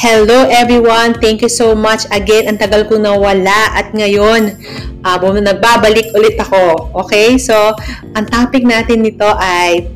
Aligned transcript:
Hello 0.00 0.48
everyone! 0.48 1.12
Thank 1.20 1.44
you 1.44 1.52
so 1.52 1.76
much 1.76 2.08
again. 2.08 2.48
Ang 2.48 2.56
tagal 2.56 2.88
ko 2.88 2.96
nawala 2.96 3.76
at 3.76 3.92
ngayon 3.92 4.56
uh, 5.04 5.16
nagbabalik 5.20 6.08
ulit 6.16 6.40
ako. 6.40 6.88
Okay? 7.04 7.36
So, 7.36 7.76
ang 8.16 8.24
topic 8.32 8.64
natin 8.64 9.04
nito 9.04 9.28
ay 9.36 9.92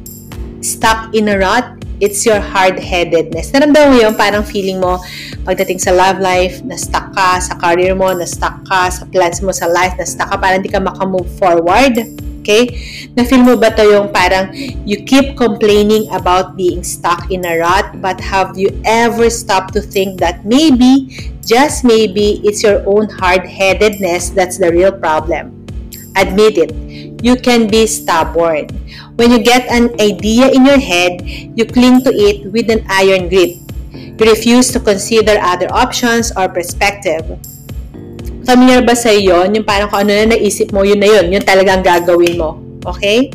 stuck 0.61 1.09
in 1.17 1.33
a 1.33 1.41
rut. 1.41 1.81
It's 2.05 2.29
your 2.29 2.37
hard-headedness. 2.37 3.57
Naramdaman 3.57 3.89
mo 3.89 3.97
yun? 3.97 4.13
Parang 4.13 4.45
feeling 4.45 4.77
mo 4.77 5.01
pagdating 5.49 5.81
sa 5.81 5.97
love 5.97 6.21
life, 6.21 6.61
na-stuck 6.69 7.09
ka 7.17 7.41
sa 7.41 7.57
career 7.57 7.97
mo, 7.97 8.13
na-stuck 8.13 8.61
ka 8.69 8.93
sa 8.93 9.09
plans 9.09 9.41
mo 9.41 9.57
sa 9.57 9.73
life, 9.73 9.97
na-stuck 9.97 10.29
ka, 10.29 10.37
parang 10.37 10.61
hindi 10.61 10.69
ka 10.69 10.85
makamove 10.85 11.33
forward. 11.41 11.97
Okay? 12.45 12.69
Na-feel 13.17 13.41
mo 13.41 13.57
ba 13.57 13.73
to 13.73 13.89
yung 13.89 14.13
parang 14.13 14.53
you 14.85 15.01
keep 15.01 15.33
complaining 15.33 16.05
about 16.13 16.61
being 16.61 16.85
stuck 16.85 17.33
in 17.33 17.41
a 17.49 17.57
rut 17.57 18.05
but 18.05 18.21
have 18.21 18.53
you 18.61 18.69
ever 18.85 19.33
stopped 19.33 19.73
to 19.73 19.81
think 19.81 20.21
that 20.21 20.45
maybe, 20.45 21.09
just 21.41 21.89
maybe, 21.89 22.45
it's 22.45 22.61
your 22.61 22.85
own 22.85 23.09
hard-headedness 23.09 24.37
that's 24.37 24.61
the 24.61 24.69
real 24.69 24.93
problem? 24.93 25.57
Admit 26.21 26.61
it. 26.61 26.71
You 27.25 27.41
can 27.41 27.65
be 27.65 27.89
stubborn. 27.89 28.69
When 29.17 29.33
you 29.33 29.41
get 29.41 29.65
an 29.73 29.97
idea 29.97 30.53
in 30.53 30.69
your 30.69 30.79
head, 30.79 31.25
you 31.25 31.65
cling 31.65 32.05
to 32.05 32.13
it 32.13 32.53
with 32.53 32.69
an 32.69 32.85
iron 32.93 33.33
grip. 33.33 33.57
You 33.89 34.29
refuse 34.29 34.69
to 34.77 34.81
consider 34.85 35.41
other 35.41 35.73
options 35.73 36.29
or 36.37 36.53
perspective. 36.53 37.25
Familiar 38.45 38.85
ba 38.85 38.93
sa 38.93 39.09
iyo 39.09 39.45
yung 39.49 39.65
parang 39.65 39.89
kung 39.89 40.05
ano 40.05 40.13
na 40.13 40.37
naisip 40.37 40.71
mo, 40.71 40.85
yun 40.85 41.01
na 41.01 41.09
yun, 41.09 41.33
yun 41.33 41.43
talagang 41.45 41.81
gagawin 41.81 42.37
mo. 42.37 42.61
Okay? 42.85 43.33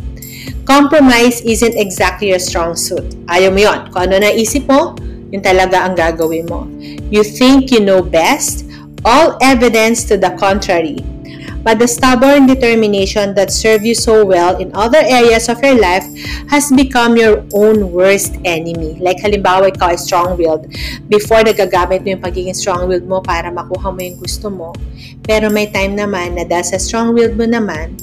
Compromise 0.69 1.41
isn't 1.41 1.73
exactly 1.73 2.29
your 2.29 2.41
strong 2.41 2.77
suit. 2.77 3.17
Ayaw 3.25 3.49
mo 3.49 3.59
yun. 3.66 3.79
Kung 3.89 4.05
ano 4.05 4.21
naisip 4.21 4.69
mo, 4.69 4.93
yun 5.33 5.41
talaga 5.41 5.85
ang 5.85 5.97
gagawin 5.97 6.45
mo. 6.45 6.69
You 7.09 7.25
think 7.25 7.73
you 7.73 7.81
know 7.81 8.05
best, 8.05 8.69
all 9.01 9.38
evidence 9.41 10.05
to 10.09 10.17
the 10.17 10.33
contrary 10.38 11.01
but 11.63 11.79
the 11.79 11.88
stubborn 11.88 12.47
determination 12.47 13.35
that 13.35 13.52
served 13.52 13.83
you 13.83 13.95
so 13.95 14.23
well 14.23 14.57
in 14.57 14.71
other 14.73 14.99
areas 15.03 15.49
of 15.49 15.61
your 15.61 15.75
life 15.75 16.05
has 16.47 16.71
become 16.71 17.17
your 17.17 17.43
own 17.53 17.91
worst 17.91 18.35
enemy. 18.45 18.95
Like 18.99 19.19
halimbawa, 19.19 19.75
ikaw 19.75 19.91
ay 19.93 19.99
strong-willed. 19.99 20.71
Before, 21.11 21.43
nagagamit 21.43 22.03
mo 22.07 22.17
yung 22.17 22.23
pagiging 22.23 22.55
strong-willed 22.55 23.05
mo 23.05 23.19
para 23.19 23.51
makuha 23.51 23.91
mo 23.91 23.99
yung 23.99 24.17
gusto 24.17 24.47
mo. 24.47 24.71
Pero 25.23 25.51
may 25.51 25.67
time 25.69 25.99
naman 25.99 26.39
na 26.39 26.47
dahil 26.47 26.66
sa 26.66 26.77
strong-willed 26.79 27.35
mo 27.35 27.45
naman, 27.45 27.95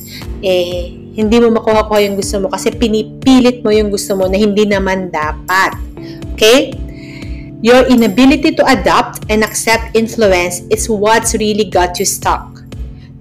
eh, 0.45 0.93
hindi 1.17 1.37
mo 1.41 1.49
makuha-kuha 1.57 2.05
yung 2.05 2.17
gusto 2.21 2.37
mo 2.45 2.53
kasi 2.53 2.69
pinipilit 2.77 3.65
mo 3.65 3.73
yung 3.73 3.89
gusto 3.89 4.13
mo 4.15 4.29
na 4.29 4.37
hindi 4.37 4.69
naman 4.69 5.09
dapat. 5.09 5.73
Okay? 6.37 6.77
Your 7.65 7.89
inability 7.89 8.53
to 8.61 8.65
adapt 8.69 9.25
and 9.33 9.41
accept 9.41 9.97
influence 9.97 10.61
is 10.69 10.93
what's 10.93 11.33
really 11.33 11.65
got 11.73 11.97
you 11.97 12.05
stuck. 12.05 12.56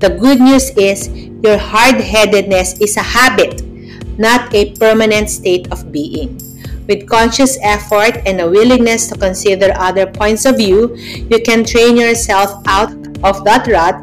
The 0.06 0.14
good 0.14 0.38
news 0.38 0.70
is 0.78 1.10
your 1.42 1.58
hard-headedness 1.58 2.78
is 2.78 2.94
a 2.94 3.02
habit, 3.02 3.66
not 4.22 4.54
a 4.54 4.70
permanent 4.78 5.34
state 5.34 5.66
of 5.74 5.90
being. 5.90 6.38
With 6.86 7.10
conscious 7.10 7.58
effort 7.66 8.22
and 8.30 8.38
a 8.38 8.46
willingness 8.46 9.10
to 9.10 9.18
consider 9.18 9.74
other 9.74 10.06
points 10.06 10.46
of 10.46 10.62
view, 10.62 10.94
you 10.94 11.42
can 11.42 11.66
train 11.66 11.98
yourself 11.98 12.54
out 12.70 12.94
of 13.26 13.42
that 13.50 13.66
rut. 13.66 13.98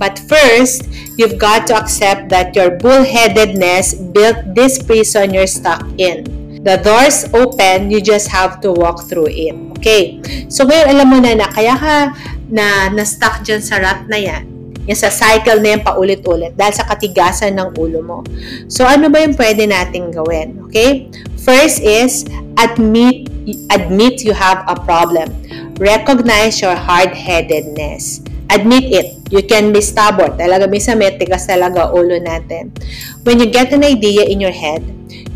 But 0.00 0.16
first, 0.24 0.88
you've 1.20 1.36
got 1.36 1.68
to 1.68 1.76
accept 1.76 2.32
that 2.32 2.56
your 2.56 2.80
bullheadedness 2.80 4.00
built 4.16 4.56
this 4.56 4.80
prison 4.80 5.36
you're 5.36 5.44
stuck 5.44 5.84
in. 6.00 6.64
The 6.64 6.80
door's 6.80 7.28
open, 7.36 7.92
you 7.92 8.00
just 8.00 8.32
have 8.32 8.64
to 8.64 8.72
walk 8.72 9.04
through 9.04 9.36
it. 9.36 9.52
Okay? 9.76 10.24
So 10.48 10.64
ngayon 10.64 10.96
alam 10.96 11.06
mo 11.12 11.20
na 11.20 11.36
na 11.36 11.52
kaya 11.52 11.76
ka 11.76 12.16
na 12.48 12.88
na-stuck 12.88 13.44
dyan 13.44 13.60
sa 13.60 13.84
rut 13.84 14.08
na 14.08 14.16
yan 14.16 14.49
yung 14.90 14.98
sa 14.98 15.06
cycle 15.06 15.62
na 15.62 15.78
yan 15.78 15.82
paulit-ulit 15.86 16.58
dahil 16.58 16.74
sa 16.74 16.82
katigasan 16.82 17.54
ng 17.54 17.78
ulo 17.78 18.02
mo. 18.02 18.18
So, 18.66 18.82
ano 18.82 19.06
ba 19.06 19.22
yung 19.22 19.38
pwede 19.38 19.70
nating 19.70 20.10
gawin? 20.10 20.66
Okay? 20.66 21.06
First 21.38 21.78
is, 21.86 22.26
admit, 22.58 23.30
admit 23.70 24.26
you 24.26 24.34
have 24.34 24.66
a 24.66 24.74
problem. 24.74 25.30
Recognize 25.78 26.58
your 26.58 26.74
hard-headedness. 26.74 28.26
Admit 28.50 28.90
it. 28.90 29.08
You 29.30 29.46
can 29.46 29.70
be 29.70 29.78
stubborn. 29.78 30.34
Talaga 30.34 30.66
minsan 30.66 30.98
may 30.98 31.14
tigas 31.14 31.46
talaga 31.46 31.94
ulo 31.94 32.18
natin. 32.18 32.74
When 33.22 33.38
you 33.38 33.46
get 33.46 33.70
an 33.70 33.86
idea 33.86 34.26
in 34.26 34.42
your 34.42 34.50
head, 34.50 34.82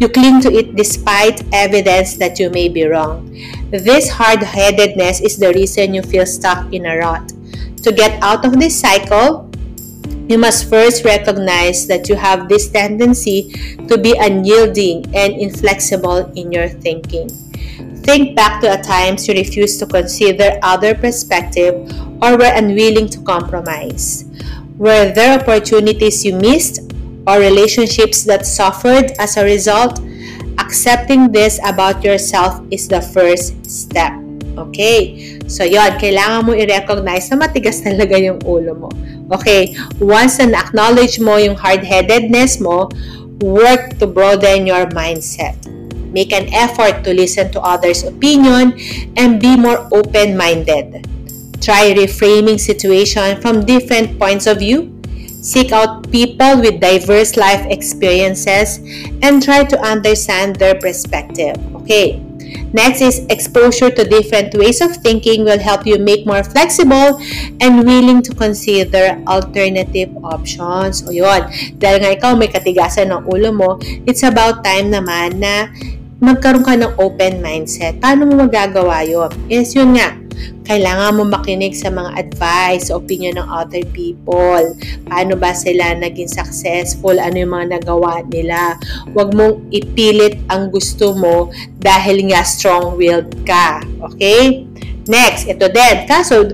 you 0.02 0.10
cling 0.10 0.42
to 0.42 0.50
it 0.50 0.74
despite 0.74 1.46
evidence 1.54 2.18
that 2.18 2.42
you 2.42 2.50
may 2.50 2.66
be 2.66 2.82
wrong. 2.90 3.30
This 3.70 4.10
hard-headedness 4.10 5.22
is 5.22 5.38
the 5.38 5.54
reason 5.54 5.94
you 5.94 6.02
feel 6.02 6.26
stuck 6.26 6.66
in 6.74 6.90
a 6.90 6.98
rut. 6.98 7.22
To 7.84 7.92
get 7.92 8.16
out 8.22 8.46
of 8.46 8.58
this 8.58 8.80
cycle, 8.80 9.50
you 10.26 10.38
must 10.38 10.70
first 10.70 11.04
recognize 11.04 11.86
that 11.86 12.08
you 12.08 12.16
have 12.16 12.48
this 12.48 12.70
tendency 12.70 13.52
to 13.88 13.98
be 13.98 14.16
unyielding 14.16 15.04
and 15.14 15.34
inflexible 15.34 16.32
in 16.32 16.50
your 16.50 16.66
thinking. 16.66 17.28
Think 18.00 18.36
back 18.36 18.62
to 18.62 18.72
a 18.72 18.82
times 18.82 19.28
you 19.28 19.34
refused 19.34 19.80
to 19.80 19.86
consider 19.86 20.58
other 20.62 20.94
perspective 20.94 21.76
or 22.24 22.38
were 22.38 22.52
unwilling 22.56 23.08
to 23.08 23.20
compromise. 23.20 24.24
Were 24.78 25.12
there 25.12 25.38
opportunities 25.38 26.24
you 26.24 26.36
missed 26.36 26.90
or 27.26 27.38
relationships 27.38 28.24
that 28.24 28.46
suffered 28.46 29.12
as 29.18 29.36
a 29.36 29.44
result? 29.44 30.00
Accepting 30.56 31.32
this 31.32 31.60
about 31.62 32.02
yourself 32.02 32.64
is 32.70 32.88
the 32.88 33.02
first 33.02 33.60
step. 33.68 34.23
Okay? 34.56 35.38
So, 35.46 35.66
yon 35.66 35.98
kailangan 35.98 36.46
mo 36.46 36.52
i-recognize 36.54 37.28
na 37.30 37.46
matigas 37.46 37.82
talaga 37.82 38.16
yung 38.18 38.40
ulo 38.46 38.72
mo. 38.74 38.90
Okay? 39.34 39.74
Once 39.98 40.38
na 40.42 40.62
acknowledge 40.64 41.18
mo 41.18 41.36
yung 41.36 41.58
hard-headedness 41.58 42.62
mo, 42.62 42.88
work 43.42 43.98
to 43.98 44.06
broaden 44.06 44.66
your 44.66 44.86
mindset. 44.94 45.58
Make 46.14 46.30
an 46.30 46.46
effort 46.54 47.02
to 47.02 47.10
listen 47.10 47.50
to 47.52 47.60
others' 47.60 48.06
opinion 48.06 48.78
and 49.18 49.42
be 49.42 49.58
more 49.58 49.90
open-minded. 49.90 51.10
Try 51.58 51.90
reframing 51.96 52.60
situation 52.60 53.42
from 53.42 53.66
different 53.66 54.18
points 54.18 54.46
of 54.46 54.62
view. 54.62 54.94
Seek 55.44 55.72
out 55.72 56.08
people 56.08 56.56
with 56.62 56.80
diverse 56.80 57.36
life 57.36 57.66
experiences 57.68 58.80
and 59.20 59.42
try 59.42 59.64
to 59.64 59.76
understand 59.82 60.56
their 60.56 60.72
perspective. 60.78 61.52
Okay, 61.84 62.23
Next 62.74 62.98
is 62.98 63.22
exposure 63.30 63.86
to 63.94 64.02
different 64.02 64.50
ways 64.58 64.82
of 64.82 64.98
thinking 64.98 65.46
will 65.46 65.62
help 65.62 65.86
you 65.86 65.94
make 66.02 66.26
more 66.26 66.42
flexible 66.42 67.22
and 67.62 67.86
willing 67.86 68.18
to 68.26 68.34
consider 68.34 69.22
alternative 69.30 70.10
options. 70.26 71.06
O 71.06 71.14
yun, 71.14 71.46
dahil 71.78 72.02
nga 72.02 72.10
ikaw 72.10 72.34
may 72.34 72.50
katigasan 72.50 73.14
ng 73.14 73.30
ulo 73.30 73.54
mo, 73.54 73.70
it's 74.10 74.26
about 74.26 74.66
time 74.66 74.90
naman 74.90 75.38
na 75.38 75.70
magkaroon 76.18 76.66
ka 76.66 76.74
ng 76.74 76.98
open 76.98 77.38
mindset. 77.38 78.02
Paano 78.02 78.26
mo 78.26 78.42
magagawa 78.42 79.06
yun? 79.06 79.30
Is 79.46 79.70
yun 79.78 79.94
nga, 79.94 80.18
kailangan 80.64 81.20
mo 81.20 81.22
makinig 81.28 81.76
sa 81.76 81.92
mga 81.92 82.16
advice, 82.18 82.88
opinion 82.90 83.38
ng 83.38 83.48
other 83.48 83.84
people. 83.92 84.74
Paano 85.06 85.38
ba 85.38 85.52
sila 85.52 85.94
naging 85.94 86.28
successful? 86.28 87.16
Ano 87.20 87.36
yung 87.38 87.52
mga 87.52 87.80
nagawa 87.80 88.24
nila? 88.26 88.80
Huwag 89.12 89.36
mong 89.36 89.70
ipilit 89.70 90.40
ang 90.50 90.72
gusto 90.74 91.14
mo 91.14 91.54
dahil 91.78 92.26
nga 92.32 92.42
strong-willed 92.42 93.44
ka. 93.46 93.84
Okay? 94.12 94.66
Next, 95.04 95.46
ito 95.46 95.68
din. 95.68 95.96
Kaso, 96.08 96.48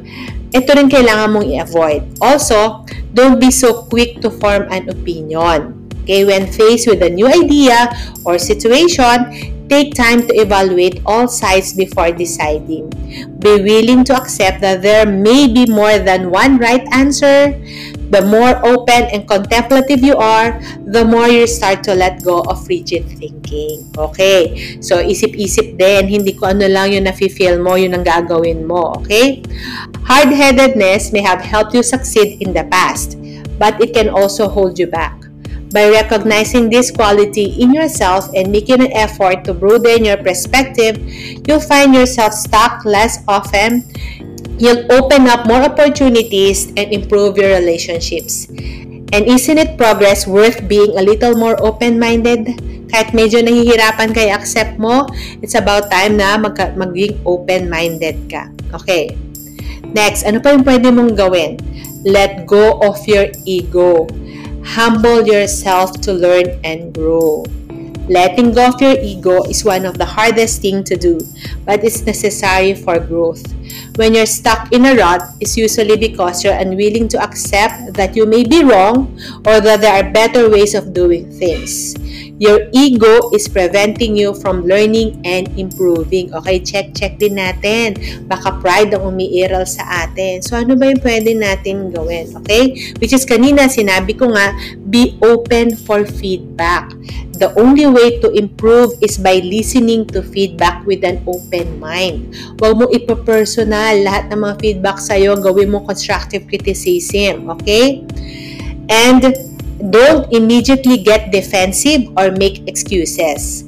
ito 0.50 0.70
rin 0.74 0.90
kailangan 0.90 1.30
mong 1.30 1.46
i-avoid. 1.46 2.02
Also, 2.18 2.82
don't 3.14 3.38
be 3.38 3.54
so 3.54 3.86
quick 3.86 4.18
to 4.18 4.28
form 4.28 4.66
an 4.68 4.90
opinion. 4.90 5.79
Okay, 6.10 6.26
when 6.26 6.50
faced 6.50 6.90
with 6.90 7.06
a 7.06 7.10
new 7.14 7.30
idea 7.30 7.86
or 8.26 8.34
situation, 8.34 9.30
Take 9.70 9.94
time 9.94 10.26
to 10.26 10.34
evaluate 10.34 10.98
all 11.06 11.30
sides 11.30 11.70
before 11.70 12.10
deciding. 12.10 12.90
Be 13.38 13.62
willing 13.62 14.02
to 14.10 14.18
accept 14.18 14.58
that 14.66 14.82
there 14.82 15.06
may 15.06 15.46
be 15.46 15.62
more 15.70 16.02
than 16.02 16.34
one 16.34 16.58
right 16.58 16.82
answer. 16.90 17.54
The 18.10 18.26
more 18.26 18.58
open 18.66 19.06
and 19.14 19.30
contemplative 19.30 20.02
you 20.02 20.18
are, 20.18 20.58
the 20.90 21.06
more 21.06 21.30
you 21.30 21.46
start 21.46 21.86
to 21.86 21.94
let 21.94 22.26
go 22.26 22.42
of 22.50 22.66
rigid 22.66 23.06
thinking. 23.22 23.86
Okay? 23.94 24.82
So, 24.82 24.98
isip-isip 24.98 25.78
din. 25.78 26.10
Hindi 26.10 26.34
ko 26.34 26.50
ano 26.50 26.66
lang 26.66 26.90
yung 26.90 27.06
nafe-feel 27.06 27.62
mo, 27.62 27.78
yun 27.78 27.94
ang 27.94 28.02
gagawin 28.02 28.66
mo. 28.66 28.98
Okay? 28.98 29.46
Hard-headedness 30.02 31.14
may 31.14 31.22
have 31.22 31.46
helped 31.46 31.78
you 31.78 31.86
succeed 31.86 32.42
in 32.42 32.58
the 32.58 32.66
past 32.66 33.14
but 33.60 33.78
it 33.78 33.94
can 33.94 34.10
also 34.10 34.48
hold 34.50 34.82
you 34.82 34.90
back. 34.90 35.29
By 35.70 35.86
recognizing 35.86 36.66
this 36.66 36.90
quality 36.90 37.62
in 37.62 37.70
yourself 37.70 38.26
and 38.34 38.50
making 38.50 38.82
an 38.82 38.90
effort 38.90 39.46
to 39.46 39.54
broaden 39.54 40.04
your 40.04 40.18
perspective, 40.18 40.98
you'll 41.46 41.62
find 41.62 41.94
yourself 41.94 42.34
stuck 42.34 42.84
less 42.84 43.22
often. 43.30 43.86
You'll 44.58 44.90
open 44.90 45.30
up 45.30 45.46
more 45.46 45.62
opportunities 45.62 46.74
and 46.74 46.90
improve 46.90 47.38
your 47.38 47.54
relationships. 47.54 48.50
And 49.14 49.26
isn't 49.26 49.58
it 49.58 49.78
progress 49.78 50.26
worth 50.26 50.66
being 50.66 50.98
a 50.98 51.02
little 51.02 51.38
more 51.38 51.54
open-minded? 51.62 52.58
Kahit 52.90 53.14
medyo 53.14 53.38
nahihirapan 53.38 54.10
kay 54.10 54.34
accept 54.34 54.74
mo, 54.74 55.06
it's 55.38 55.54
about 55.54 55.86
time 55.94 56.18
na 56.18 56.34
mag 56.34 56.58
maging 56.74 57.22
open-minded 57.22 58.26
ka. 58.26 58.50
Okay. 58.74 59.14
Next, 59.94 60.26
ano 60.26 60.42
pa 60.42 60.50
yung 60.50 60.66
pwede 60.66 60.90
mong 60.90 61.14
gawin? 61.14 61.58
Let 62.02 62.46
go 62.50 62.82
of 62.82 62.98
your 63.06 63.30
ego. 63.46 64.10
Humble 64.64 65.26
yourself 65.26 66.00
to 66.02 66.12
learn 66.12 66.60
and 66.64 66.94
grow. 66.94 67.44
Letting 68.08 68.52
go 68.52 68.68
of 68.68 68.80
your 68.80 68.98
ego 69.00 69.42
is 69.44 69.64
one 69.64 69.86
of 69.86 69.96
the 69.96 70.04
hardest 70.04 70.62
thing 70.62 70.82
to 70.84 70.96
do, 70.96 71.20
but 71.64 71.84
it's 71.84 72.02
necessary 72.02 72.74
for 72.74 72.98
growth. 72.98 73.42
When 74.00 74.16
you're 74.16 74.24
stuck 74.24 74.72
in 74.72 74.88
a 74.88 74.96
rut, 74.96 75.20
it's 75.44 75.60
usually 75.60 76.00
because 76.00 76.40
you're 76.40 76.56
unwilling 76.56 77.04
to 77.12 77.20
accept 77.20 77.92
that 78.00 78.16
you 78.16 78.24
may 78.24 78.48
be 78.48 78.64
wrong 78.64 79.12
or 79.44 79.60
that 79.60 79.84
there 79.84 79.92
are 79.92 80.08
better 80.08 80.48
ways 80.48 80.72
of 80.72 80.96
doing 80.96 81.28
things. 81.28 81.92
Your 82.40 82.72
ego 82.72 83.28
is 83.36 83.44
preventing 83.44 84.16
you 84.16 84.32
from 84.32 84.64
learning 84.64 85.20
and 85.28 85.52
improving. 85.60 86.32
Okay, 86.32 86.64
check, 86.64 86.96
check 86.96 87.20
din 87.20 87.36
natin. 87.36 88.00
Baka 88.24 88.56
pride 88.64 88.96
ang 88.96 89.12
umiiral 89.12 89.68
sa 89.68 90.08
atin. 90.08 90.40
So, 90.40 90.56
ano 90.56 90.80
ba 90.80 90.88
yung 90.88 91.04
pwede 91.04 91.36
natin 91.36 91.92
gawin? 91.92 92.32
Okay? 92.40 92.96
Which 92.96 93.12
is 93.12 93.28
kanina, 93.28 93.68
sinabi 93.68 94.16
ko 94.16 94.32
nga, 94.32 94.56
be 94.88 95.20
open 95.20 95.76
for 95.76 96.08
feedback. 96.08 96.88
The 97.40 97.56
only 97.56 97.88
way 97.88 98.20
to 98.20 98.28
improve 98.36 99.00
is 99.00 99.16
by 99.16 99.40
listening 99.40 100.04
to 100.12 100.20
feedback 100.20 100.84
with 100.84 101.00
an 101.08 101.24
open 101.24 101.80
mind. 101.80 102.36
Huwag 102.60 102.76
mo 102.76 102.84
ipapersonal 102.92 103.89
lahat 103.98 104.30
ng 104.30 104.40
mga 104.40 104.54
feedback 104.62 104.98
sa'yo, 105.02 105.34
gawin 105.38 105.70
mo 105.70 105.82
constructive 105.82 106.46
criticism. 106.46 107.50
Okay? 107.58 108.06
And 108.86 109.22
don't 109.90 110.28
immediately 110.30 111.00
get 111.00 111.32
defensive 111.34 112.10
or 112.14 112.30
make 112.36 112.62
excuses. 112.68 113.64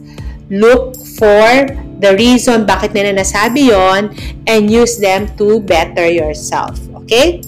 Look 0.53 0.95
for 1.17 1.73
the 2.03 2.13
reason 2.19 2.67
bakit 2.67 2.93
nila 2.93 3.23
nasabi 3.23 3.71
yon 3.71 4.13
and 4.51 4.69
use 4.69 4.99
them 4.99 5.31
to 5.39 5.63
better 5.63 6.05
yourself. 6.05 6.77
Okay? 7.07 7.41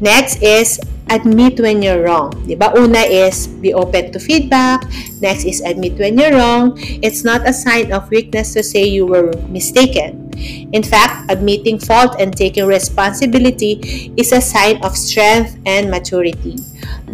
Next 0.00 0.40
is 0.40 0.80
admit 1.10 1.60
when 1.60 1.82
you're 1.82 2.02
wrong. 2.02 2.32
Diba? 2.46 2.74
Una 2.74 3.02
is 3.04 3.46
be 3.46 3.74
open 3.74 4.12
to 4.12 4.18
feedback. 4.18 4.86
Next 5.20 5.44
is 5.44 5.60
admit 5.60 5.98
when 5.98 6.18
you're 6.18 6.34
wrong. 6.34 6.78
It's 7.02 7.24
not 7.24 7.46
a 7.46 7.52
sign 7.52 7.92
of 7.92 8.08
weakness 8.10 8.54
to 8.54 8.62
say 8.62 8.86
you 8.86 9.06
were 9.06 9.34
mistaken. 9.50 10.25
In 10.72 10.82
fact, 10.82 11.30
admitting 11.30 11.78
fault 11.78 12.16
and 12.18 12.36
taking 12.36 12.66
responsibility 12.66 14.12
is 14.16 14.32
a 14.32 14.40
sign 14.40 14.82
of 14.84 14.96
strength 14.96 15.58
and 15.64 15.90
maturity. 15.90 16.56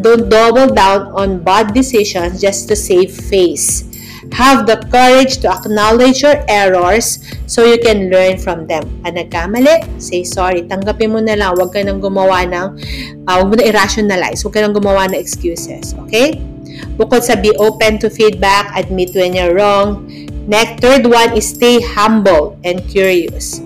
Don't 0.00 0.28
double 0.28 0.72
down 0.72 1.12
on 1.12 1.42
bad 1.42 1.74
decisions 1.74 2.40
just 2.40 2.68
to 2.68 2.76
save 2.76 3.12
face. 3.12 3.88
Have 4.32 4.66
the 4.66 4.78
courage 4.88 5.42
to 5.42 5.50
acknowledge 5.50 6.22
your 6.22 6.40
errors 6.48 7.20
so 7.46 7.66
you 7.66 7.76
can 7.82 8.08
learn 8.08 8.38
from 8.38 8.66
them. 8.70 8.86
Ang 9.04 9.18
nagkamali, 9.18 10.00
say 10.00 10.22
sorry. 10.22 10.62
Tanggapin 10.64 11.10
mo 11.10 11.20
na 11.20 11.34
lang. 11.34 11.58
Huwag 11.58 11.74
ka 11.74 11.82
nang 11.82 12.00
gumawa 12.00 12.46
ng, 12.46 12.66
uh, 13.26 13.34
huwag 13.42 13.48
mo 13.50 13.54
na 13.58 13.66
irrationalize. 13.66 14.40
Huwag 14.46 14.54
ka 14.56 14.62
nang 14.62 14.72
gumawa 14.72 15.10
ng 15.10 15.18
excuses. 15.18 15.92
Okay? 16.06 16.51
Bukod 16.96 17.24
sa 17.24 17.36
be 17.36 17.50
open 17.56 17.98
to 18.00 18.10
feedback, 18.10 18.72
admit 18.76 19.14
when 19.14 19.34
you're 19.34 19.56
wrong. 19.56 20.08
Next, 20.46 20.82
third 20.82 21.06
one 21.06 21.36
is 21.36 21.48
stay 21.48 21.80
humble 21.80 22.58
and 22.64 22.82
curious. 22.90 23.62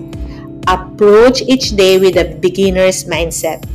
Approach 0.67 1.41
each 1.43 1.75
day 1.75 1.97
with 1.97 2.17
a 2.17 2.35
beginner's 2.37 3.05
mindset. 3.05 3.65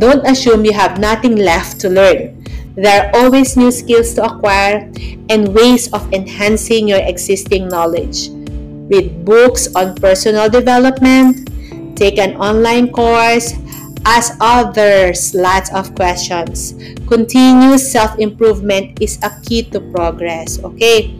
Don't 0.00 0.24
assume 0.26 0.64
you 0.64 0.72
have 0.72 0.98
nothing 0.98 1.36
left 1.36 1.80
to 1.84 1.88
learn. 1.88 2.40
There 2.76 2.88
are 2.88 3.08
always 3.12 3.56
new 3.56 3.70
skills 3.70 4.14
to 4.14 4.24
acquire 4.24 4.88
and 5.28 5.52
ways 5.52 5.92
of 5.92 6.06
enhancing 6.12 6.88
your 6.88 7.02
existing 7.04 7.68
knowledge. 7.68 8.30
Read 8.88 9.24
books 9.24 9.68
on 9.76 9.94
personal 10.00 10.48
development, 10.48 11.50
take 11.96 12.18
an 12.18 12.34
online 12.40 12.90
course, 12.90 13.52
ask 14.04 14.36
others 14.40 15.34
lots 15.36 15.68
of 15.72 15.92
questions. 15.94 16.74
Continuous 17.04 17.84
self-improvement 17.84 18.96
is 19.00 19.18
a 19.22 19.30
key 19.44 19.66
to 19.70 19.80
progress. 19.92 20.60
Okay? 20.60 21.16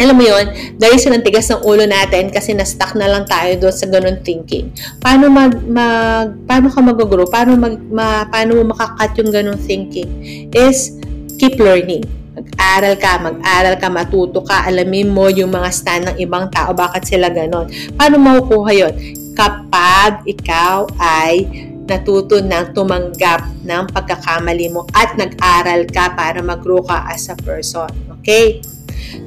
Alam 0.00 0.18
mo 0.18 0.24
yon, 0.24 0.46
dahil 0.80 0.96
sa 0.96 1.12
tigas 1.20 1.52
ng 1.52 1.62
ulo 1.68 1.84
natin 1.84 2.32
kasi 2.32 2.56
na-stuck 2.56 2.96
na 2.96 3.06
lang 3.06 3.28
tayo 3.28 3.54
doon 3.60 3.74
sa 3.74 3.86
ganun 3.86 4.18
thinking. 4.24 4.72
Paano 4.98 5.28
mag, 5.28 5.52
mag 5.68 6.32
paano 6.48 6.72
ka 6.72 6.80
mag-grow? 6.80 7.28
Paano 7.28 7.60
mag, 7.60 7.76
ma, 7.92 8.24
paano 8.24 8.56
mo 8.56 8.72
makakat 8.72 9.20
yung 9.20 9.30
ganun 9.30 9.60
thinking? 9.60 10.08
Is 10.50 10.96
keep 11.36 11.60
learning. 11.60 12.08
Mag-aral 12.32 12.96
ka, 12.96 13.20
mag-aral 13.20 13.74
ka, 13.76 13.92
matuto 13.92 14.40
ka, 14.40 14.64
alamin 14.64 15.12
mo 15.12 15.28
yung 15.28 15.52
mga 15.52 15.68
stand 15.68 16.08
ng 16.08 16.16
ibang 16.16 16.48
tao, 16.48 16.72
bakit 16.72 17.04
sila 17.04 17.28
ganon. 17.28 17.68
Paano 17.92 18.16
makukuha 18.16 18.72
yon? 18.72 18.94
Kapag 19.36 20.24
ikaw 20.24 20.88
ay 20.96 21.68
natuto 21.86 22.38
ng 22.38 22.72
tumanggap 22.72 23.42
ng 23.66 23.84
pagkakamali 23.90 24.70
mo 24.70 24.86
at 24.94 25.14
nag-aral 25.18 25.84
ka 25.90 26.14
para 26.14 26.38
mag-grow 26.40 26.80
ka 26.82 27.06
as 27.10 27.28
a 27.28 27.36
person. 27.42 27.90
Okay? 28.20 28.62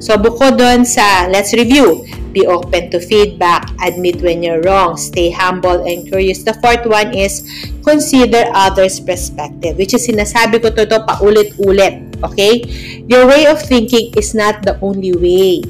So, 0.02 0.18
bukod 0.18 0.58
doon 0.58 0.82
sa 0.82 1.30
let's 1.30 1.54
review, 1.54 2.02
be 2.34 2.44
open 2.44 2.90
to 2.90 2.98
feedback, 2.98 3.70
admit 3.80 4.20
when 4.20 4.42
you're 4.42 4.60
wrong, 4.66 4.98
stay 4.98 5.30
humble 5.30 5.86
and 5.86 6.04
curious. 6.04 6.42
The 6.42 6.58
fourth 6.58 6.84
one 6.84 7.14
is 7.14 7.44
consider 7.86 8.50
others' 8.52 8.98
perspective, 8.98 9.78
which 9.78 9.94
is 9.94 10.04
sinasabi 10.04 10.60
ko 10.60 10.74
to, 10.74 10.84
to 10.90 11.06
paulit-ulit. 11.06 12.18
Okay? 12.24 12.66
Your 13.06 13.30
way 13.30 13.46
of 13.46 13.62
thinking 13.62 14.12
is 14.18 14.34
not 14.34 14.66
the 14.66 14.76
only 14.82 15.14
way. 15.14 15.62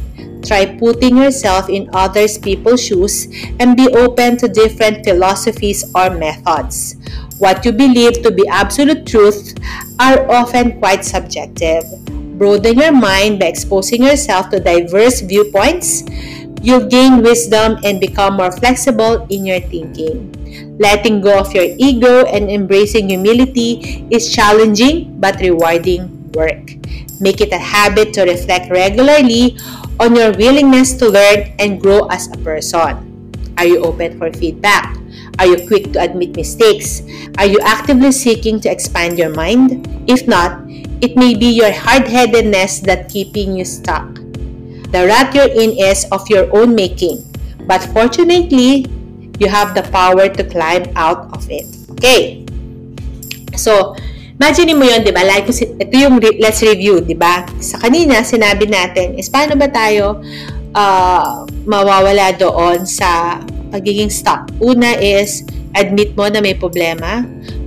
Try 0.46 0.78
putting 0.78 1.18
yourself 1.18 1.68
in 1.68 1.90
others 1.92 2.38
people's 2.38 2.82
shoes 2.82 3.26
and 3.58 3.76
be 3.76 3.88
open 3.88 4.36
to 4.38 4.46
different 4.46 5.04
philosophies 5.04 5.82
or 5.94 6.10
methods. 6.10 6.94
What 7.38 7.64
you 7.64 7.72
believe 7.72 8.22
to 8.22 8.30
be 8.30 8.46
absolute 8.46 9.06
truth 9.06 9.58
are 9.98 10.30
often 10.30 10.78
quite 10.78 11.04
subjective. 11.04 11.82
Broaden 12.38 12.78
your 12.78 12.92
mind 12.92 13.40
by 13.40 13.46
exposing 13.46 14.04
yourself 14.04 14.50
to 14.50 14.60
diverse 14.60 15.20
viewpoints. 15.20 16.04
You'll 16.62 16.86
gain 16.86 17.22
wisdom 17.22 17.78
and 17.84 18.00
become 18.00 18.36
more 18.36 18.52
flexible 18.52 19.26
in 19.28 19.46
your 19.46 19.60
thinking. 19.60 20.32
Letting 20.78 21.22
go 21.22 21.40
of 21.40 21.52
your 21.54 21.66
ego 21.76 22.24
and 22.26 22.50
embracing 22.50 23.08
humility 23.08 24.06
is 24.10 24.32
challenging 24.32 25.18
but 25.18 25.40
rewarding 25.40 26.30
work. 26.32 26.76
Make 27.20 27.40
it 27.40 27.52
a 27.52 27.58
habit 27.58 28.12
to 28.14 28.24
reflect 28.24 28.70
regularly 28.70 29.56
on 29.98 30.14
your 30.14 30.32
willingness 30.32 30.94
to 31.00 31.08
learn 31.08 31.52
and 31.58 31.80
grow 31.80 32.06
as 32.08 32.28
a 32.32 32.36
person. 32.38 33.32
Are 33.58 33.66
you 33.66 33.80
open 33.84 34.18
for 34.18 34.32
feedback? 34.32 34.96
Are 35.38 35.46
you 35.46 35.66
quick 35.66 35.92
to 35.92 36.00
admit 36.00 36.36
mistakes? 36.36 37.02
Are 37.38 37.46
you 37.46 37.58
actively 37.64 38.12
seeking 38.12 38.60
to 38.60 38.68
expand 38.68 39.18
your 39.18 39.34
mind? 39.34 39.88
If 40.06 40.28
not, 40.28 40.60
it 41.00 41.16
may 41.16 41.34
be 41.34 41.46
your 41.46 41.72
hard-headedness 41.72 42.80
that 42.80 43.08
keeping 43.08 43.56
you 43.56 43.64
stuck. 43.64 44.14
The 44.92 45.06
rut 45.08 45.34
you're 45.34 45.48
in 45.48 45.76
is 45.76 46.06
of 46.12 46.28
your 46.28 46.48
own 46.56 46.74
making, 46.74 47.24
but 47.66 47.82
fortunately, 47.92 48.86
you 49.38 49.48
have 49.48 49.74
the 49.74 49.82
power 49.92 50.28
to 50.28 50.44
climb 50.44 50.84
out 50.96 51.32
of 51.34 51.48
it. 51.50 51.66
Okay? 51.92 52.46
So, 53.56 53.96
imagine 54.36 54.72
mo 54.76 54.84
yun, 54.84 55.00
di 55.02 55.12
ba? 55.12 55.24
Like, 55.24 55.48
ito 55.50 55.94
yung 55.96 56.20
re- 56.20 56.38
let's 56.38 56.60
review, 56.60 57.00
di 57.00 57.16
ba? 57.16 57.48
Sa 57.58 57.80
kanina, 57.80 58.20
sinabi 58.20 58.68
natin 58.68 59.16
is 59.16 59.32
paano 59.32 59.56
ba 59.56 59.66
tayo 59.72 60.20
uh, 60.76 61.48
mawawala 61.64 62.36
doon 62.36 62.84
sa 62.84 63.40
pagiging 63.72 64.12
stuck. 64.12 64.46
Una 64.60 64.94
is, 65.00 65.42
admit 65.72 66.12
mo 66.14 66.28
na 66.28 66.44
may 66.44 66.54
problema. 66.54 67.24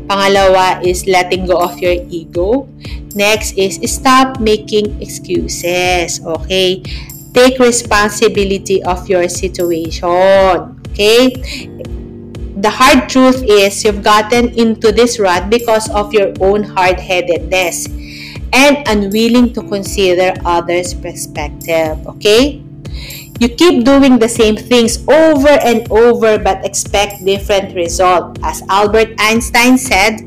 Pangalawa 0.10 0.82
is 0.82 1.06
letting 1.06 1.46
go 1.46 1.58
of 1.62 1.78
your 1.78 1.94
ego. 2.10 2.66
Next 3.14 3.58
is 3.58 3.78
stop 3.86 4.42
making 4.42 4.98
excuses. 5.02 6.22
Okay? 6.22 6.82
Take 7.30 7.62
responsibility 7.62 8.82
of 8.82 9.06
your 9.06 9.30
situation. 9.30 10.74
Okay? 10.90 11.38
The 12.60 12.70
hard 12.70 13.08
truth 13.08 13.40
is 13.48 13.86
you've 13.86 14.04
gotten 14.04 14.52
into 14.52 14.92
this 14.92 15.16
rut 15.16 15.50
because 15.50 15.88
of 15.96 16.12
your 16.12 16.36
own 16.44 16.64
hard-headedness 16.64 17.88
and 18.52 18.84
unwilling 18.84 19.54
to 19.54 19.64
consider 19.64 20.36
others' 20.44 20.94
perspective. 20.94 22.04
Okay? 22.20 22.60
You 23.40 23.48
keep 23.48 23.86
doing 23.88 24.20
the 24.20 24.28
same 24.28 24.58
things 24.60 25.00
over 25.08 25.56
and 25.64 25.88
over 25.88 26.36
but 26.36 26.66
expect 26.66 27.24
different 27.24 27.72
result. 27.72 28.36
As 28.44 28.62
Albert 28.68 29.16
Einstein 29.16 29.78
said, 29.78 30.20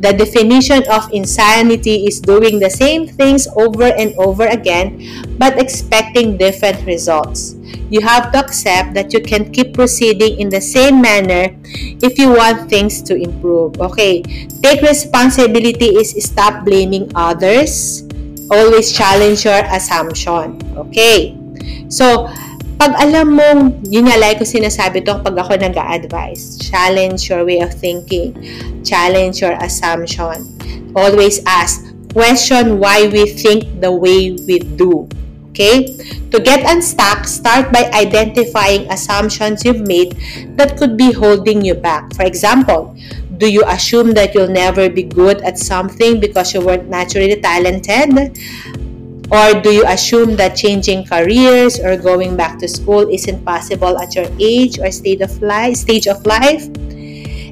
the 0.00 0.16
definition 0.16 0.88
of 0.88 1.12
insanity 1.12 2.08
is 2.08 2.20
doing 2.20 2.60
the 2.60 2.70
same 2.70 3.06
things 3.06 3.44
over 3.60 3.92
and 3.92 4.16
over 4.16 4.48
again 4.48 5.04
but 5.36 5.60
expecting 5.60 6.38
different 6.38 6.80
results. 6.86 7.52
You 7.94 8.02
have 8.02 8.34
to 8.34 8.42
accept 8.42 8.98
that 8.98 9.14
you 9.14 9.22
can 9.22 9.54
keep 9.54 9.70
proceeding 9.70 10.42
in 10.42 10.50
the 10.50 10.58
same 10.58 10.98
manner 10.98 11.54
if 12.02 12.18
you 12.18 12.34
want 12.34 12.66
things 12.66 12.98
to 13.06 13.14
improve. 13.14 13.78
Okay, 13.78 14.26
take 14.66 14.82
responsibility 14.82 15.94
is 15.94 16.10
stop 16.18 16.66
blaming 16.66 17.06
others. 17.14 18.02
Always 18.50 18.90
challenge 18.90 19.46
your 19.46 19.62
assumption. 19.70 20.58
Okay, 20.74 21.38
so 21.86 22.26
pag 22.82 22.98
alam 22.98 23.38
mong, 23.38 23.86
yun 23.86 24.10
nga, 24.10 24.18
like 24.18 24.42
ko 24.42 24.44
sinasabi 24.44 25.06
to 25.06 25.22
pag 25.22 25.38
ako 25.38 25.54
nag-advise, 25.54 26.58
challenge 26.58 27.30
your 27.30 27.46
way 27.46 27.62
of 27.62 27.70
thinking, 27.70 28.34
challenge 28.82 29.38
your 29.38 29.54
assumption. 29.62 30.42
Always 30.98 31.38
ask, 31.46 31.86
question 32.10 32.82
why 32.82 33.06
we 33.06 33.30
think 33.30 33.78
the 33.78 33.94
way 33.94 34.34
we 34.50 34.58
do. 34.58 35.06
Okay? 35.54 35.86
To 36.34 36.42
get 36.42 36.66
unstuck, 36.66 37.30
start 37.30 37.70
by 37.70 37.86
identifying 37.94 38.90
assumptions 38.90 39.64
you've 39.64 39.86
made 39.86 40.18
that 40.58 40.76
could 40.76 40.98
be 40.98 41.12
holding 41.14 41.62
you 41.62 41.78
back. 41.78 42.10
For 42.18 42.26
example, 42.26 42.98
do 43.38 43.46
you 43.46 43.62
assume 43.66 44.18
that 44.18 44.34
you'll 44.34 44.50
never 44.50 44.90
be 44.90 45.04
good 45.04 45.42
at 45.42 45.58
something 45.58 46.18
because 46.18 46.54
you 46.54 46.60
weren't 46.60 46.90
naturally 46.90 47.38
talented? 47.38 48.34
Or 49.30 49.54
do 49.62 49.70
you 49.70 49.86
assume 49.86 50.34
that 50.42 50.58
changing 50.58 51.06
careers 51.06 51.78
or 51.78 51.96
going 51.96 52.36
back 52.36 52.58
to 52.58 52.66
school 52.66 53.06
isn't 53.06 53.44
possible 53.44 53.96
at 53.98 54.14
your 54.14 54.26
age 54.38 54.78
or 54.78 54.90
state 54.90 55.22
of 55.22 55.40
life, 55.40 55.76
stage 55.76 56.08
of 56.08 56.26
life? 56.26 56.66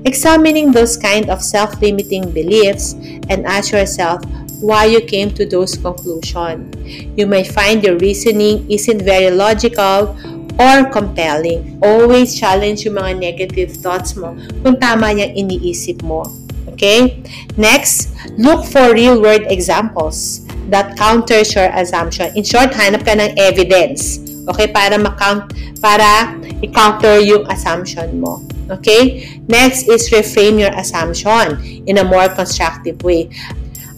Examining 0.04 0.72
those 0.72 0.96
kind 0.96 1.30
of 1.30 1.40
self-limiting 1.40 2.34
beliefs 2.34 2.94
and 3.30 3.46
ask 3.46 3.70
yourself 3.70 4.22
why 4.62 4.86
you 4.86 5.02
came 5.02 5.34
to 5.34 5.44
those 5.44 5.76
conclusions. 5.76 6.70
You 7.18 7.26
may 7.26 7.44
find 7.44 7.82
your 7.82 7.98
reasoning 7.98 8.70
isn't 8.70 9.02
very 9.02 9.34
logical 9.34 10.16
or 10.58 10.88
compelling. 10.90 11.82
Always 11.82 12.38
challenge 12.38 12.86
yung 12.86 12.96
mga 13.02 13.18
negative 13.18 13.74
thoughts 13.74 14.14
mo 14.14 14.38
kung 14.62 14.78
tama 14.78 15.10
yung 15.12 15.34
iniisip 15.34 16.00
mo. 16.06 16.24
Okay? 16.72 17.22
Next, 17.58 18.14
look 18.38 18.64
for 18.64 18.94
real-world 18.94 19.50
examples 19.50 20.46
that 20.70 20.96
counters 20.96 21.54
your 21.54 21.68
assumption. 21.74 22.30
In 22.38 22.44
short, 22.46 22.72
hanap 22.72 23.04
ka 23.04 23.18
ng 23.18 23.36
evidence. 23.36 24.22
Okay? 24.48 24.70
Para 24.70 24.96
ma-count, 24.98 25.52
para 25.82 26.38
i-counter 26.62 27.18
yung 27.20 27.44
assumption 27.50 28.22
mo. 28.22 28.42
Okay? 28.70 29.38
Next 29.46 29.90
is 29.90 30.08
reframe 30.10 30.58
your 30.58 30.72
assumption 30.78 31.60
in 31.86 31.98
a 31.98 32.04
more 32.06 32.30
constructive 32.30 33.02
way. 33.02 33.28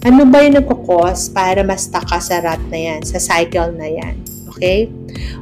Ano 0.05 0.29
ba 0.29 0.45
yung 0.45 0.61
nagkukos 0.61 1.33
para 1.33 1.65
ma-stuck 1.65 2.05
ka 2.05 2.21
sa 2.21 2.45
rat 2.45 2.61
na 2.69 2.77
yan, 2.77 3.01
sa 3.09 3.17
cycle 3.17 3.73
na 3.73 3.89
yan? 3.89 4.21
Okay? 4.53 4.93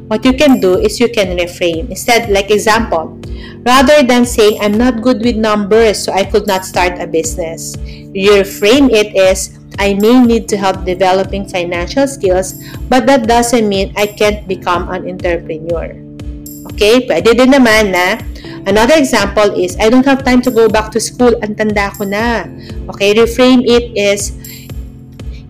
What 0.06 0.22
you 0.22 0.38
can 0.38 0.62
do 0.62 0.78
is 0.78 1.02
you 1.02 1.10
can 1.10 1.34
reframe. 1.34 1.90
Instead, 1.90 2.30
like 2.30 2.46
example, 2.46 3.18
rather 3.66 4.06
than 4.06 4.22
saying, 4.22 4.62
I'm 4.62 4.78
not 4.78 5.02
good 5.02 5.18
with 5.18 5.34
numbers, 5.34 6.06
so 6.06 6.14
I 6.14 6.22
could 6.22 6.46
not 6.46 6.62
start 6.62 7.02
a 7.02 7.10
business, 7.10 7.74
you 8.14 8.38
reframe 8.38 8.86
it 8.94 9.10
as, 9.18 9.58
I 9.82 9.98
may 9.98 10.22
need 10.22 10.46
to 10.54 10.56
help 10.56 10.86
developing 10.86 11.42
financial 11.50 12.06
skills, 12.06 12.54
but 12.86 13.02
that 13.10 13.26
doesn't 13.26 13.66
mean 13.66 13.90
I 13.98 14.06
can't 14.06 14.46
become 14.46 14.86
an 14.94 15.10
entrepreneur. 15.10 15.90
Okay? 16.70 17.02
Pwede 17.10 17.34
din 17.34 17.50
naman 17.50 17.90
na 17.90 18.22
Another 18.62 18.94
example 18.94 19.58
is, 19.58 19.76
I 19.80 19.90
don't 19.90 20.06
have 20.06 20.22
time 20.22 20.40
to 20.42 20.50
go 20.50 20.68
back 20.68 20.92
to 20.94 21.00
school. 21.02 21.34
Ang 21.42 21.58
tanda 21.58 21.90
ko 21.98 22.06
na. 22.06 22.46
Okay? 22.94 23.10
Reframe 23.10 23.66
it 23.66 23.90
is, 23.98 24.38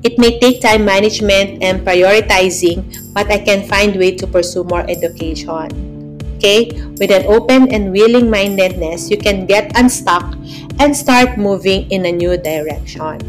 it 0.03 0.19
may 0.19 0.39
take 0.39 0.61
time 0.61 0.85
management 0.85 1.63
and 1.63 1.87
prioritizing, 1.87 2.83
but 3.15 3.31
I 3.31 3.39
can 3.39 3.67
find 3.67 3.95
way 3.97 4.15
to 4.19 4.27
pursue 4.27 4.65
more 4.65 4.85
education. 4.91 6.19
Okay? 6.37 6.75
With 6.99 7.11
an 7.11 7.27
open 7.27 7.71
and 7.71 7.93
willing 7.95 8.29
mindedness, 8.29 9.11
you 9.11 9.17
can 9.17 9.47
get 9.47 9.71
unstuck 9.79 10.35
and 10.79 10.91
start 10.91 11.39
moving 11.39 11.91
in 11.91 12.07
a 12.07 12.13
new 12.13 12.37
direction. 12.37 13.23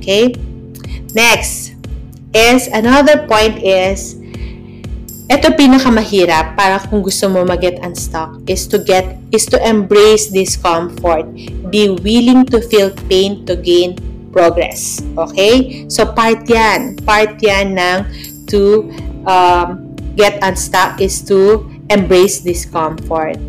Okay? 0.00 0.32
Next 1.12 1.76
is 2.32 2.68
another 2.68 3.28
point 3.28 3.60
is 3.60 4.16
ito 5.26 5.50
pinakamahirap 5.58 6.54
para 6.54 6.78
kung 6.86 7.02
gusto 7.02 7.26
mo 7.26 7.42
mag-get 7.42 7.82
unstuck 7.82 8.38
is 8.46 8.70
to 8.70 8.78
get 8.78 9.18
is 9.34 9.42
to 9.42 9.58
embrace 9.58 10.30
discomfort. 10.30 11.26
Be 11.66 11.90
willing 11.90 12.46
to 12.54 12.62
feel 12.62 12.94
pain 13.10 13.42
to 13.50 13.58
gain 13.58 13.98
progress. 14.36 15.00
Okay? 15.16 15.88
So 15.88 16.04
part 16.12 16.44
'yan. 16.44 17.00
Part 17.08 17.40
'yan 17.40 17.72
ng 17.72 17.98
to 18.52 18.92
um, 19.24 19.96
get 20.12 20.36
unstuck 20.44 21.00
is 21.00 21.24
to 21.32 21.64
embrace 21.88 22.44
discomfort. 22.44 23.40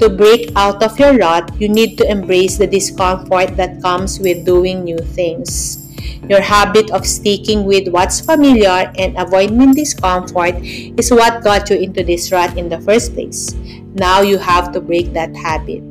To 0.00 0.08
break 0.08 0.48
out 0.56 0.80
of 0.80 0.96
your 0.96 1.20
rut, 1.20 1.52
you 1.60 1.68
need 1.68 2.00
to 2.00 2.08
embrace 2.08 2.56
the 2.56 2.64
discomfort 2.64 3.52
that 3.60 3.84
comes 3.84 4.16
with 4.16 4.48
doing 4.48 4.80
new 4.88 4.96
things. 5.12 5.76
Your 6.24 6.40
habit 6.40 6.88
of 6.88 7.04
sticking 7.04 7.68
with 7.68 7.92
what's 7.92 8.24
familiar 8.24 8.88
and 8.96 9.12
avoiding 9.20 9.76
discomfort 9.76 10.56
is 10.96 11.12
what 11.12 11.44
got 11.44 11.68
you 11.68 11.76
into 11.76 12.00
this 12.00 12.32
rut 12.32 12.56
in 12.56 12.72
the 12.72 12.80
first 12.80 13.12
place. 13.12 13.52
Now 13.92 14.24
you 14.24 14.40
have 14.40 14.72
to 14.72 14.80
break 14.80 15.12
that 15.12 15.36
habit. 15.36 15.89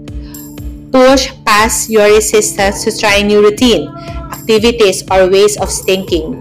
Push 0.91 1.29
past 1.45 1.89
your 1.89 2.09
resistance 2.09 2.83
to 2.83 2.89
trying 2.97 3.27
new 3.27 3.41
routine, 3.41 3.89
activities, 4.33 5.03
or 5.11 5.29
ways 5.29 5.57
of 5.61 5.69
thinking. 5.69 6.33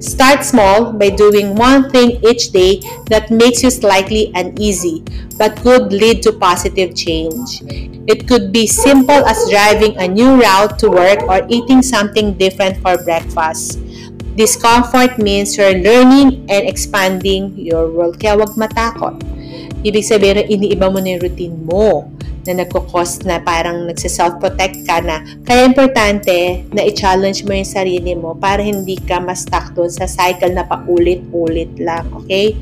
Start 0.00 0.44
small 0.44 0.92
by 0.92 1.08
doing 1.10 1.56
one 1.56 1.90
thing 1.90 2.20
each 2.22 2.52
day 2.52 2.80
that 3.08 3.30
makes 3.30 3.62
you 3.62 3.70
slightly 3.70 4.30
uneasy 4.34 5.02
but 5.38 5.56
could 5.64 5.92
lead 5.92 6.22
to 6.22 6.32
positive 6.32 6.94
change. 6.94 7.62
It 8.06 8.28
could 8.28 8.52
be 8.52 8.66
simple 8.66 9.24
as 9.24 9.48
driving 9.48 9.96
a 9.96 10.06
new 10.06 10.40
route 10.40 10.78
to 10.80 10.90
work 10.90 11.22
or 11.24 11.46
eating 11.48 11.82
something 11.82 12.34
different 12.36 12.76
for 12.78 13.02
breakfast. 13.04 13.80
Discomfort 14.36 15.18
means 15.18 15.56
you're 15.56 15.80
learning 15.82 16.46
and 16.50 16.68
expanding 16.68 17.56
your 17.58 17.90
world. 17.90 18.20
Kaya 18.20 18.38
wag 18.38 18.54
matakot. 18.54 19.18
Ibig 19.84 20.04
sabihin 20.04 20.42
na 20.42 20.44
iniiba 20.44 20.90
mo 20.90 20.98
na 20.98 21.14
yung 21.14 21.22
routine 21.22 21.58
mo 21.62 22.10
na 22.48 22.64
nagkukos 22.64 23.28
na 23.28 23.38
parang 23.44 23.84
nagsiself-protect 23.86 24.88
ka 24.88 25.04
na. 25.04 25.20
Kaya 25.44 25.68
importante 25.68 26.64
na 26.72 26.82
i-challenge 26.82 27.44
mo 27.44 27.52
yung 27.52 27.68
sarili 27.68 28.16
mo 28.16 28.32
para 28.34 28.64
hindi 28.64 28.96
ka 28.96 29.20
ma-stuck 29.20 29.76
doon 29.76 29.92
sa 29.92 30.08
cycle 30.08 30.50
na 30.56 30.64
paulit-ulit 30.64 31.76
lang. 31.76 32.08
Okay? 32.24 32.56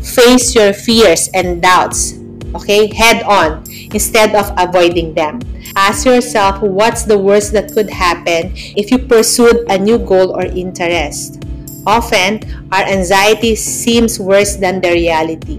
Face 0.00 0.54
your 0.54 0.70
fears 0.70 1.26
and 1.34 1.58
doubts 1.58 2.22
okay, 2.54 2.86
head 2.92 3.22
on 3.24 3.64
instead 3.92 4.34
of 4.34 4.52
avoiding 4.56 5.14
them. 5.14 5.40
Ask 5.76 6.04
yourself 6.04 6.60
what's 6.60 7.04
the 7.04 7.18
worst 7.18 7.52
that 7.52 7.72
could 7.72 7.88
happen 7.90 8.52
if 8.76 8.90
you 8.90 8.98
pursued 8.98 9.64
a 9.68 9.78
new 9.78 9.98
goal 9.98 10.36
or 10.36 10.44
interest. 10.44 11.42
Often, 11.86 12.46
our 12.70 12.84
anxiety 12.84 13.56
seems 13.56 14.20
worse 14.20 14.56
than 14.56 14.80
the 14.80 14.92
reality. 14.92 15.58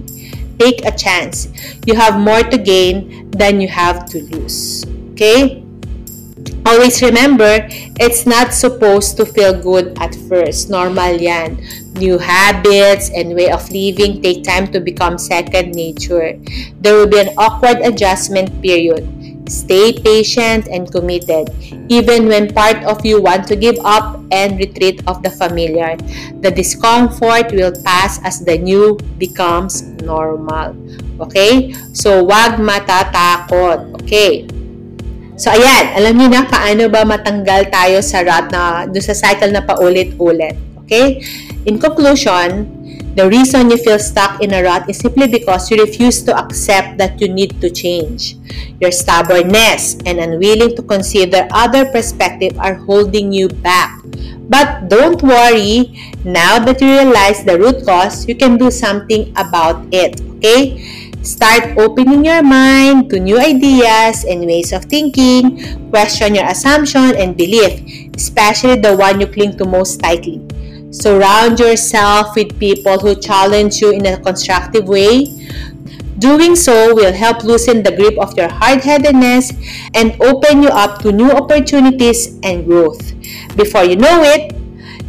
Take 0.63 0.87
a 0.87 0.95
chance. 0.95 1.51
You 1.83 1.99
have 1.99 2.15
more 2.15 2.39
to 2.39 2.57
gain 2.57 3.27
than 3.31 3.59
you 3.59 3.67
have 3.67 4.07
to 4.15 4.23
lose. 4.31 4.87
Okay? 5.11 5.59
Always 6.65 7.01
remember, 7.03 7.67
it's 7.99 8.25
not 8.25 8.53
supposed 8.53 9.17
to 9.17 9.25
feel 9.25 9.51
good 9.51 9.91
at 9.99 10.15
first. 10.31 10.69
Normal 10.69 11.19
yan. 11.19 11.59
New 11.99 12.17
habits 12.17 13.11
and 13.11 13.35
way 13.35 13.51
of 13.51 13.67
living 13.71 14.23
take 14.23 14.47
time 14.47 14.71
to 14.71 14.79
become 14.79 15.17
second 15.17 15.75
nature. 15.75 16.39
There 16.79 16.95
will 16.95 17.11
be 17.11 17.19
an 17.19 17.35
awkward 17.37 17.83
adjustment 17.83 18.61
period. 18.63 19.03
Stay 19.47 19.91
patient 19.99 20.71
and 20.71 20.87
committed, 20.87 21.51
even 21.91 22.31
when 22.31 22.47
part 22.53 22.79
of 22.87 23.03
you 23.03 23.19
want 23.19 23.43
to 23.51 23.55
give 23.59 23.75
up 23.83 24.23
and 24.31 24.55
retreat 24.57 25.03
of 25.05 25.21
the 25.21 25.29
familiar. 25.29 25.99
The 26.39 26.49
discomfort 26.49 27.51
will 27.51 27.75
pass 27.83 28.23
as 28.23 28.39
the 28.39 28.57
new 28.57 28.95
becomes 29.19 29.83
normal. 30.01 30.75
Okay? 31.19 31.75
So, 31.91 32.23
wag 32.23 32.57
matatakot. 32.57 33.99
Okay? 34.03 34.47
So, 35.35 35.51
ayan, 35.51 35.97
alam 35.97 36.13
niyo 36.15 36.27
na 36.31 36.45
paano 36.47 36.87
ba 36.87 37.03
matanggal 37.03 37.67
tayo 37.67 37.99
sa 37.99 38.23
rut 38.23 38.47
na, 38.53 38.87
sa 39.01 39.15
cycle 39.17 39.51
na 39.51 39.65
paulit-ulit. 39.65 40.55
Okay? 40.85 41.19
In 41.67 41.79
conclusion, 41.79 42.67
the 43.13 43.29
reason 43.29 43.69
you 43.69 43.77
feel 43.77 43.99
stuck 43.99 44.41
in 44.41 44.53
a 44.53 44.63
rut 44.63 44.89
is 44.89 44.97
simply 44.97 45.27
because 45.27 45.69
you 45.69 45.77
refuse 45.77 46.23
to 46.23 46.33
accept 46.33 46.97
that 46.97 47.21
you 47.21 47.29
need 47.29 47.61
to 47.61 47.69
change. 47.69 48.37
Your 48.81 48.91
stubbornness 48.91 50.01
and 50.05 50.17
unwilling 50.17 50.75
to 50.75 50.81
consider 50.81 51.47
other 51.51 51.85
perspectives 51.85 52.57
are 52.57 52.73
holding 52.73 53.31
you 53.31 53.49
back. 53.49 54.01
But 54.49 54.89
don't 54.89 55.21
worry, 55.21 55.93
now 56.25 56.57
that 56.65 56.81
you 56.81 56.89
realize 56.89 57.45
the 57.45 57.57
root 57.57 57.85
cause, 57.85 58.27
you 58.27 58.35
can 58.35 58.57
do 58.57 58.71
something 58.71 59.31
about 59.37 59.85
it. 59.93 60.19
Okay? 60.37 60.81
Start 61.21 61.77
opening 61.77 62.25
your 62.25 62.43
mind 62.43 63.09
to 63.11 63.19
new 63.19 63.39
ideas 63.39 64.25
and 64.25 64.43
ways 64.43 64.73
of 64.73 64.85
thinking. 64.85 65.61
Question 65.89 66.35
your 66.35 66.49
assumption 66.49 67.15
and 67.15 67.37
belief, 67.37 68.11
especially 68.17 68.75
the 68.75 68.97
one 68.97 69.21
you 69.21 69.27
cling 69.27 69.55
to 69.57 69.65
most 69.65 70.01
tightly. 70.01 70.41
Surround 70.93 71.59
yourself 71.59 72.35
with 72.35 72.59
people 72.59 72.99
who 72.99 73.19
challenge 73.19 73.81
you 73.81 73.91
in 73.91 74.05
a 74.05 74.21
constructive 74.21 74.87
way. 74.87 75.25
Doing 76.19 76.55
so 76.55 76.93
will 76.93 77.11
help 77.11 77.43
loosen 77.43 77.81
the 77.81 77.91
grip 77.91 78.13
of 78.21 78.37
your 78.37 78.47
hard-headedness 78.47 79.51
and 79.95 80.15
open 80.21 80.61
you 80.61 80.69
up 80.69 81.01
to 81.01 81.11
new 81.11 81.31
opportunities 81.31 82.39
and 82.43 82.63
growth. 82.63 83.01
Before 83.57 83.83
you 83.83 83.97
know 83.97 84.21
it, 84.21 84.55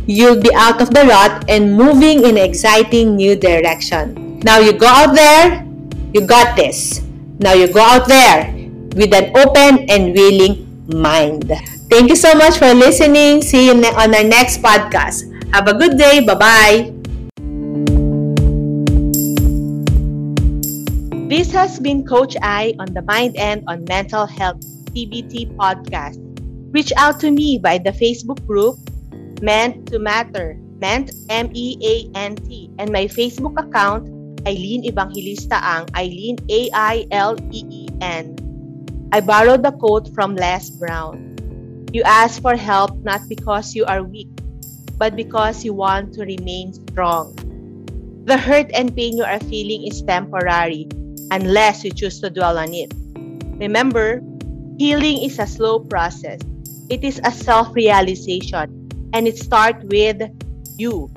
you'll 0.07 0.41
be 0.41 0.51
out 0.55 0.81
of 0.81 0.89
the 0.91 1.05
rut 1.05 1.45
and 1.49 1.77
moving 1.77 2.25
in 2.25 2.41
an 2.41 2.43
exciting 2.49 3.17
new 3.17 3.37
direction. 3.37 4.41
Now 4.41 4.59
you 4.59 4.73
go 4.73 4.87
out 4.89 5.15
there, 5.15 5.69
you 6.13 6.27
got 6.27 6.57
this. 6.57 7.03
Now 7.39 7.53
you 7.53 7.69
go 7.69 7.81
out 7.81 8.09
there 8.09 8.51
with 8.97 9.13
an 9.13 9.37
open 9.37 9.91
and 9.91 10.15
willing 10.15 10.65
mind. 10.89 11.53
Thank 11.91 12.09
you 12.09 12.17
so 12.17 12.35
much 12.35 12.59
for 12.59 12.73
listening. 12.73 13.43
See 13.43 13.67
you 13.67 13.77
on 13.77 14.15
our 14.15 14.25
next 14.25 14.63
podcast. 14.63 15.34
Have 15.55 15.71
a 15.71 15.79
good 15.79 15.95
day. 15.95 16.19
Bye-bye. 16.19 16.91
This 21.31 21.55
has 21.55 21.79
been 21.79 22.03
Coach 22.03 22.35
I 22.43 22.75
on 22.83 22.91
the 22.91 23.07
Mind 23.07 23.39
and 23.39 23.63
on 23.71 23.87
Mental 23.87 24.27
Health 24.27 24.59
TBT 24.91 25.55
podcast. 25.55 26.19
Reach 26.75 26.91
out 26.99 27.23
to 27.23 27.31
me 27.31 27.63
by 27.63 27.79
the 27.79 27.95
Facebook 27.95 28.43
group 28.51 28.83
Meant 29.47 29.87
to 29.95 30.03
Matter, 30.03 30.59
Meant 30.83 31.15
M 31.31 31.55
E 31.55 31.79
A 31.87 32.19
N 32.19 32.35
T, 32.35 32.75
and 32.83 32.91
my 32.91 33.07
Facebook 33.07 33.55
account 33.55 34.11
Eileen 34.51 34.83
Evangelista 34.83 35.63
Ang, 35.63 35.87
Eileen 35.95 36.35
A 36.51 36.67
I 36.75 37.07
L 37.15 37.39
E 37.55 37.63
E 37.71 37.87
N. 38.03 38.35
I 39.15 39.23
borrowed 39.23 39.63
the 39.63 39.71
quote 39.71 40.11
from 40.19 40.35
Les 40.35 40.75
Brown. 40.83 41.39
You 41.95 42.03
ask 42.03 42.43
for 42.43 42.59
help 42.59 42.99
not 43.07 43.23
because 43.31 43.79
you 43.79 43.87
are 43.87 44.03
weak, 44.03 44.34
but 44.97 45.17
because 45.17 45.65
you 45.65 45.75
want 45.75 46.15
to 46.15 46.23
remain 46.23 46.73
strong. 46.73 47.35
The 48.25 48.39
hurt 48.39 48.71
and 48.73 48.95
pain 48.95 49.17
you 49.17 49.25
are 49.25 49.41
feeling 49.41 49.87
is 49.87 50.03
temporary 50.03 50.89
unless 51.31 51.85
you 51.85 51.91
choose 51.91 52.21
to 52.21 52.31
dwell 52.31 52.59
on 52.59 52.73
it. 52.73 52.93
Remember, 53.61 54.23
healing 54.79 55.23
is 55.23 55.39
a 55.39 55.47
slow 55.47 55.81
process. 55.81 56.41
It 56.89 57.05
is 57.05 57.21
a 57.25 57.31
self-realization 57.31 59.11
and 59.13 59.29
it 59.29 59.39
starts 59.39 59.85
with 59.85 60.23
you. 60.79 61.11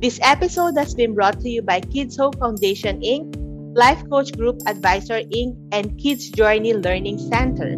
This 0.00 0.20
episode 0.22 0.76
has 0.76 0.94
been 0.94 1.14
brought 1.14 1.40
to 1.40 1.48
you 1.48 1.62
by 1.62 1.80
Kids 1.80 2.16
Hope 2.16 2.38
Foundation 2.38 3.00
Inc., 3.00 3.34
Life 3.74 4.02
Coach 4.08 4.36
Group 4.36 4.60
Advisor 4.66 5.20
Inc., 5.20 5.56
and 5.72 5.98
Kids 5.98 6.30
Journey 6.30 6.74
Learning 6.74 7.18
Center. 7.18 7.76